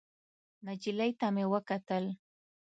[0.65, 2.03] نجلۍ ته مې وکتل.